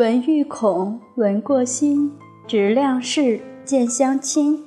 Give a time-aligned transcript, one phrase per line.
[0.00, 2.10] 闻欲恐，闻过心，
[2.46, 4.58] 质量是见相亲。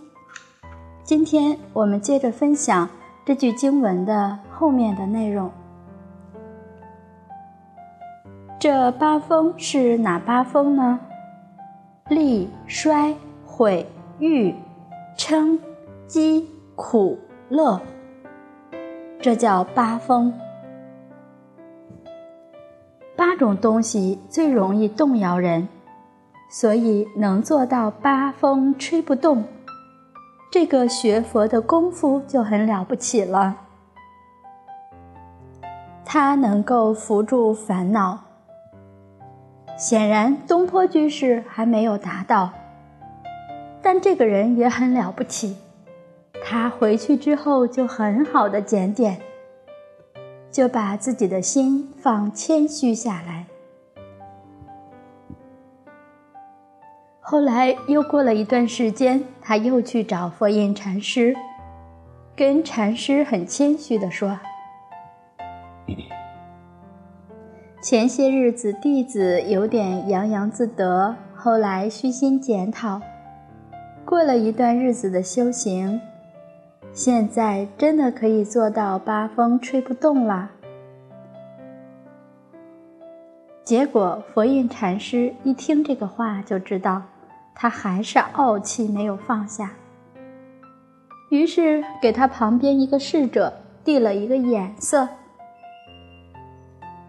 [1.03, 2.87] 今天我们接着分享
[3.25, 5.49] 这句经文的后面的内容。
[8.59, 10.99] 这八风是哪八风呢？
[12.09, 13.87] 利、衰、毁、
[14.19, 14.53] 誉、
[15.17, 15.59] 称、
[16.07, 17.17] 讥、苦、
[17.49, 17.81] 乐，
[19.19, 20.31] 这叫八风。
[23.43, 25.67] 八种东西最容易动摇人，
[26.49, 29.43] 所以能做到八风吹不动，
[30.49, 33.57] 这个学佛的功夫就很了不起了。
[36.05, 38.17] 他能够扶住烦恼，
[39.77, 42.49] 显然东坡居士还没有达到，
[43.81, 45.57] 但这个人也很了不起，
[46.45, 49.19] 他回去之后就很好的检点。
[50.53, 53.47] 就把自己的心放谦虚下来。
[57.19, 61.35] 后来又过了一段时间，他又去找佛印禅师，
[62.35, 64.39] 跟禅师很谦虚的说
[67.81, 73.01] ：“前些日子弟子有点洋洋自得，后来虚心检讨，
[74.05, 75.99] 过了一段日子的修行。”
[76.93, 80.51] 现在真的可以做到八风吹不动了。
[83.63, 87.01] 结果佛印禅师一听这个话，就知道
[87.55, 89.71] 他还是傲气没有放下，
[91.31, 93.51] 于是给他旁边一个侍者
[93.83, 95.07] 递了一个眼色。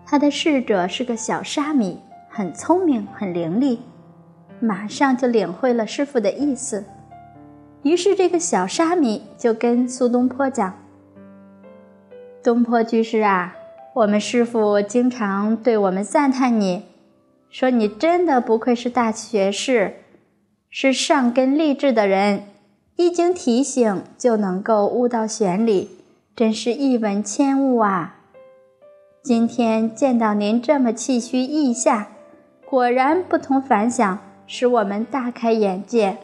[0.06, 1.98] 他的侍者是个小沙弥，
[2.30, 3.78] 很聪明，很伶俐，
[4.60, 6.84] 马上就领会了师傅的意思。
[7.84, 10.74] 于是，这个小沙弥就跟苏东坡讲
[12.42, 13.54] ：“东坡居士啊，
[13.92, 16.84] 我们师傅经常对我们赞叹你，
[17.50, 19.96] 说你真的不愧是大学士，
[20.70, 22.45] 是上根立志的人，
[22.96, 25.90] 一经提醒就能够悟到玄理，
[26.34, 28.16] 真是一闻千悟啊！
[29.22, 32.08] 今天见到您这么气虚意下，
[32.64, 36.16] 果然不同凡响，使我们大开眼界。”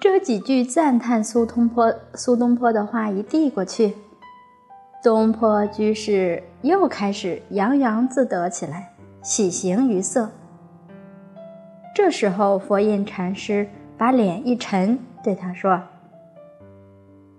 [0.00, 3.96] 这几句赞叹苏东坡苏东坡的话一递过去，
[5.02, 8.92] 东坡居士又开始洋洋自得起来，
[9.22, 10.30] 喜形于色。
[11.96, 15.82] 这时候，佛印禅师把脸一沉，对他说：“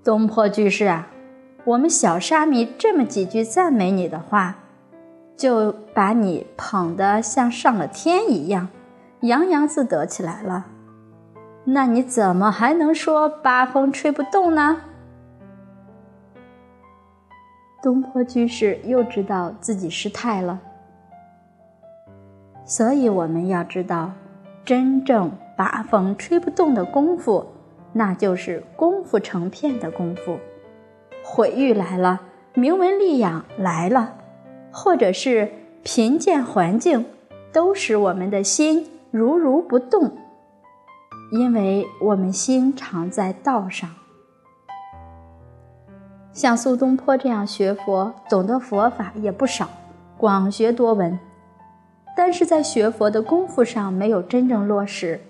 [0.03, 1.07] 东坡居士啊，
[1.63, 4.57] 我们小沙弥这么几句赞美你的话，
[5.37, 8.67] 就把你捧得像上了天一样，
[9.21, 10.65] 洋洋自得起来了。”
[11.65, 14.81] 那你怎么还能说八风吹不动呢？
[17.81, 20.59] 东坡居士又知道自己失态了，
[22.65, 24.11] 所以我们要知道，
[24.65, 27.45] 真正八风吹不动的功夫，
[27.93, 30.37] 那就是功夫成片的功夫。
[31.23, 32.19] 毁誉来了，
[32.53, 34.15] 名闻利养来了，
[34.71, 35.49] 或者是
[35.83, 37.05] 贫贱环境，
[37.53, 40.11] 都使我们的心如如不动。
[41.31, 43.87] 因为我们心常在道上，
[46.33, 49.69] 像苏东坡这样学佛、懂得佛法也不少，
[50.17, 51.19] 广学多闻，
[52.17, 55.21] 但是在学佛的功夫上没有真正落实，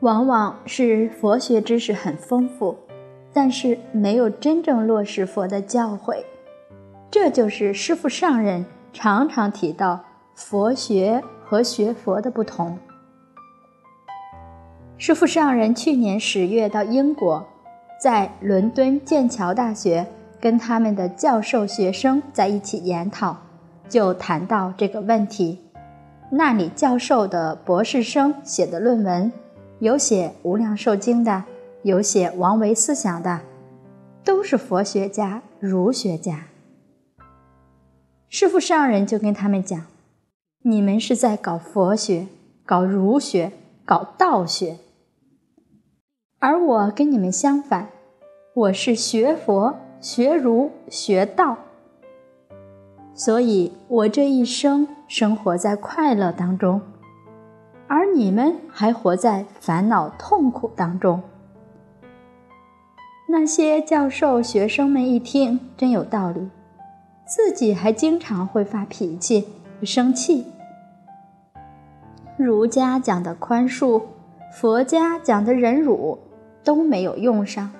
[0.00, 2.76] 往往是佛学知识很丰富，
[3.32, 6.24] 但是没有真正落实佛的教诲，
[7.12, 8.66] 这就是师父上人。
[8.94, 10.02] 常常提到
[10.34, 12.78] 佛学和学佛的不同。
[14.96, 17.44] 师父上人去年十月到英国，
[18.00, 20.06] 在伦敦剑桥大学
[20.40, 23.36] 跟他们的教授学生在一起研讨，
[23.88, 25.60] 就谈到这个问题。
[26.30, 29.30] 那里教授的博士生写的论文，
[29.80, 31.44] 有写《无量寿经》的，
[31.82, 33.40] 有写王维思想的，
[34.24, 36.44] 都是佛学家、儒学家。
[38.36, 39.80] 师父上人就跟他们讲
[40.62, 42.26] ：“你们是在搞佛学、
[42.66, 43.52] 搞儒学、
[43.84, 44.78] 搞道学，
[46.40, 47.90] 而我跟你们相反，
[48.52, 51.56] 我是学佛、学儒、学道。
[53.14, 56.80] 所以我这一生生活在快乐当中，
[57.86, 61.22] 而你们还活在烦恼痛苦当中。”
[63.30, 66.48] 那些教授学生们一听，真有道理。
[67.26, 69.48] 自己还经常会发脾气、
[69.82, 70.46] 生气。
[72.36, 74.02] 儒家讲的宽恕，
[74.52, 76.18] 佛家讲的忍辱，
[76.62, 77.70] 都没有用上。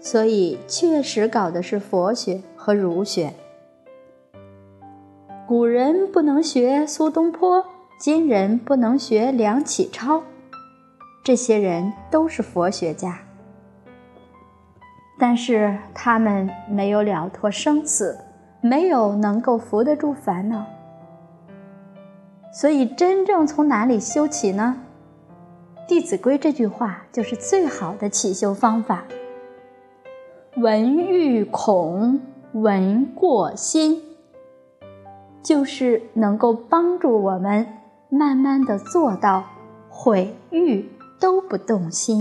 [0.00, 3.34] 所以确实搞的是佛学和儒学。
[5.46, 7.64] 古人不能学苏东坡，
[7.98, 10.22] 今人不能学梁启超，
[11.22, 13.18] 这些人都是佛学家，
[15.18, 18.18] 但是他们没有了脱生死，
[18.60, 20.64] 没有能够扶得住烦恼。
[22.52, 24.76] 所以，真正从哪里修起呢？
[25.88, 29.04] 《弟子规》这句话就是最好的起修方法。
[30.56, 32.20] 闻欲恐，
[32.52, 34.02] 闻过心，
[35.42, 37.66] 就是能够帮助我们
[38.08, 39.44] 慢慢的做到
[39.88, 40.90] 毁欲
[41.20, 42.20] 都不动心。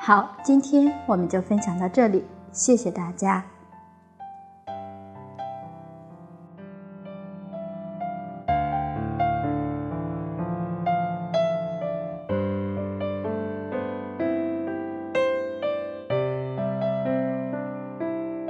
[0.00, 3.44] 好，今天我们就分享到这里，谢谢大家。